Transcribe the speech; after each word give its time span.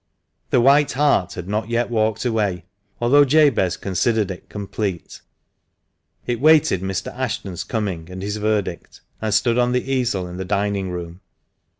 The 0.49 0.59
"White 0.59 0.93
Hart" 0.93 1.35
had 1.35 1.47
not 1.47 1.69
yet 1.69 1.91
walked 1.91 2.25
away, 2.25 2.65
although 2.99 3.23
Jabez 3.23 3.77
considered 3.77 4.31
it 4.31 4.49
complete. 4.49 5.21
It 6.25 6.41
waited 6.41 6.81
Mr. 6.81 7.15
Ashton's 7.15 7.63
coming 7.63 8.09
and 8.09 8.23
his 8.23 8.37
verdict, 8.37 9.01
and 9.21 9.31
stood 9.31 9.59
on 9.59 9.73
the 9.73 9.93
easel 9.93 10.25
in 10.27 10.37
the 10.37 10.43
dining 10.43 10.89
room. 10.89 11.21